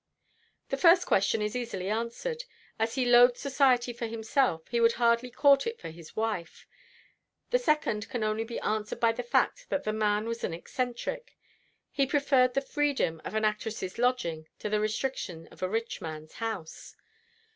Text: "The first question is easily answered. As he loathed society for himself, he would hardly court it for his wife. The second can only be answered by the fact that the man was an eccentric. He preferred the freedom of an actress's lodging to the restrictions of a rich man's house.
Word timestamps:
"The 0.69 0.77
first 0.77 1.05
question 1.05 1.43
is 1.43 1.55
easily 1.55 1.87
answered. 1.87 2.45
As 2.79 2.95
he 2.95 3.05
loathed 3.05 3.37
society 3.37 3.93
for 3.93 4.07
himself, 4.07 4.67
he 4.69 4.79
would 4.81 4.93
hardly 4.93 5.29
court 5.29 5.67
it 5.67 5.79
for 5.79 5.91
his 5.91 6.15
wife. 6.15 6.65
The 7.51 7.59
second 7.59 8.09
can 8.09 8.23
only 8.23 8.43
be 8.43 8.59
answered 8.61 8.99
by 8.99 9.11
the 9.11 9.21
fact 9.21 9.67
that 9.69 9.83
the 9.83 9.93
man 9.93 10.27
was 10.27 10.43
an 10.43 10.55
eccentric. 10.55 11.37
He 11.91 12.07
preferred 12.07 12.55
the 12.55 12.61
freedom 12.61 13.21
of 13.23 13.35
an 13.35 13.45
actress's 13.45 13.99
lodging 13.99 14.47
to 14.57 14.69
the 14.69 14.79
restrictions 14.79 15.47
of 15.51 15.61
a 15.61 15.69
rich 15.69 16.01
man's 16.01 16.33
house. 16.33 16.95